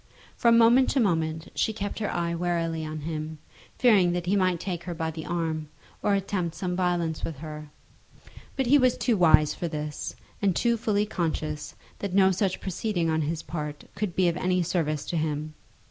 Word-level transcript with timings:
From 0.35 0.57
moment 0.57 0.89
to 0.89 0.99
moment 0.99 1.49
she 1.53 1.73
kept 1.73 1.99
her 1.99 2.11
eye 2.11 2.33
warily 2.33 2.83
on 2.83 3.01
him, 3.01 3.37
fearing 3.77 4.13
that 4.13 4.25
he 4.25 4.35
might 4.35 4.59
take 4.59 4.85
her 4.85 4.95
by 4.95 5.11
the 5.11 5.27
arm, 5.27 5.69
or 6.01 6.15
attempt 6.15 6.55
some 6.55 6.75
violence 6.75 7.23
with 7.23 7.37
her. 7.37 7.69
But 8.55 8.65
he 8.65 8.79
was 8.79 8.97
too 8.97 9.15
wise 9.15 9.53
for 9.53 9.67
this, 9.67 10.15
and 10.41 10.55
too 10.55 10.75
fully 10.75 11.05
conscious 11.05 11.75
that 11.99 12.15
no 12.15 12.31
such 12.31 12.61
proceeding 12.61 13.11
on 13.11 13.21
his 13.21 13.43
part 13.43 13.83
could 13.93 14.15
be 14.15 14.27
of 14.27 14.37
any 14.37 14.63
service 14.63 15.05
to 15.05 15.17
him. 15.17 15.53